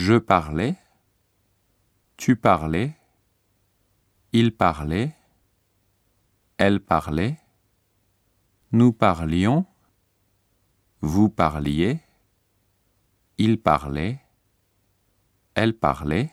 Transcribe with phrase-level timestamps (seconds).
[0.00, 0.76] Je parlais,
[2.16, 2.96] tu parlais,
[4.32, 5.12] il parlait,
[6.56, 7.36] elle parlait,
[8.70, 9.66] nous parlions,
[11.00, 11.98] vous parliez,
[13.38, 14.20] il parlait,
[15.56, 16.32] elle parlait,